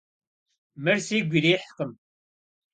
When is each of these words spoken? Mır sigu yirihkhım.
Mır 0.83 0.97
sigu 1.05 1.31
yirihkhım. 1.35 1.91